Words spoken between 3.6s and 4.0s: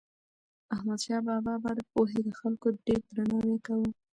کاوه.